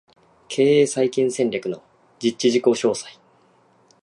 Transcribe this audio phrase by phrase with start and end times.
[0.47, 1.83] 経営再建戦略の
[2.17, 3.05] 実施事項詳細